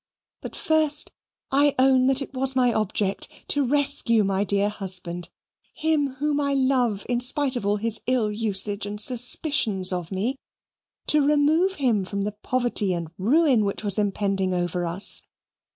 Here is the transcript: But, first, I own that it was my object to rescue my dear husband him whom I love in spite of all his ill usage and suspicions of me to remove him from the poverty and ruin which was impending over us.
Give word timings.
But, 0.41 0.55
first, 0.55 1.11
I 1.51 1.75
own 1.77 2.07
that 2.07 2.23
it 2.23 2.33
was 2.33 2.55
my 2.55 2.73
object 2.73 3.27
to 3.49 3.63
rescue 3.63 4.23
my 4.23 4.43
dear 4.43 4.67
husband 4.67 5.29
him 5.75 6.15
whom 6.15 6.39
I 6.41 6.55
love 6.55 7.05
in 7.07 7.19
spite 7.19 7.55
of 7.55 7.67
all 7.67 7.75
his 7.75 8.01
ill 8.07 8.31
usage 8.31 8.87
and 8.87 8.99
suspicions 8.99 9.93
of 9.93 10.11
me 10.11 10.37
to 11.05 11.23
remove 11.23 11.75
him 11.75 12.03
from 12.03 12.21
the 12.23 12.31
poverty 12.31 12.93
and 12.95 13.11
ruin 13.19 13.63
which 13.63 13.83
was 13.83 13.99
impending 13.99 14.55
over 14.55 14.87
us. 14.87 15.21